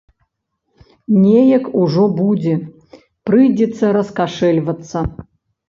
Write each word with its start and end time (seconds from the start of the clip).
Неяк 1.23 1.65
ужо 1.83 2.05
будзе, 2.21 2.55
прыйдзецца 3.29 3.95
раскашэльвацца. 4.01 4.99